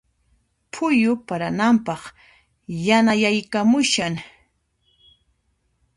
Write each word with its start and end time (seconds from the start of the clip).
Phuyu 0.73 1.11
parananpaq 1.27 2.01
yanayaykamushan. 2.85 4.13